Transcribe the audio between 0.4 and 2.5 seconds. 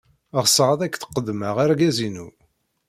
Ɣseɣ ad ak-d-qeddmeɣ argaz-inu.